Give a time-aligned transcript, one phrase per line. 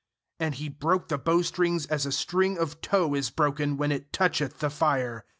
[0.39, 4.57] And he broke the bowstrings as a string of tow is broken when it toucheth
[4.57, 5.25] the fire.